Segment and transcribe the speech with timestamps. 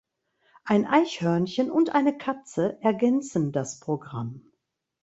[0.63, 4.51] Ein Eichhörnchen und eine Katze ergänzen das Programm.